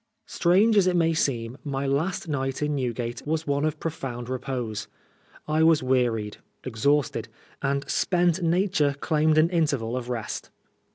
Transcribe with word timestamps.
Strange 0.25 0.77
as 0.77 0.87
it 0.87 0.95
may 0.95 1.13
seem, 1.13 1.59
my 1.63 1.85
last 1.85 2.27
night 2.27 2.63
in 2.63 2.73
Newgate 2.73 3.21
was 3.23 3.45
one 3.45 3.63
of 3.63 3.79
profound 3.79 4.29
repose. 4.29 4.87
I 5.47 5.61
was 5.61 5.83
wearied, 5.83 6.37
exhausted; 6.63 7.27
and 7.61 7.87
spent 7.87 8.41
nature 8.41 8.95
claimed 8.99 9.37
an 9.37 9.51
interval 9.51 9.95
of 9.95 10.09
rest. 10.09 10.49